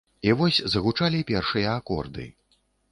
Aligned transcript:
І 0.29 0.31
вось 0.39 0.61
загучалі 0.75 1.21
першыя 1.31 1.79
акорды. 1.83 2.31